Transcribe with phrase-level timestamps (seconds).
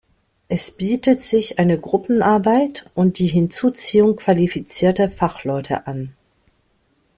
[0.47, 6.15] Es bietet sich eine Gruppenarbeit und die Hinzuziehung qualifizierter Fachleute an.